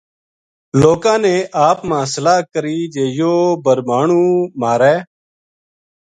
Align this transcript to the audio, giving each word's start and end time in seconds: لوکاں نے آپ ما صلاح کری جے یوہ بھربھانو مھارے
لوکاں 0.81 1.17
نے 1.25 1.35
آپ 1.67 1.77
ما 1.89 1.99
صلاح 2.13 2.39
کری 2.53 2.77
جے 2.93 3.03
یوہ 3.17 3.39
بھربھانو 3.63 4.21
مھارے 4.59 4.95